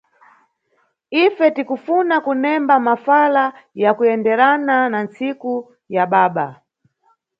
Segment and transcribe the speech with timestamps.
[1.23, 3.43] Ife tikufuna kunemba mafala
[3.81, 5.53] ya kuyenderana na ntsiku
[5.95, 6.47] ya baba.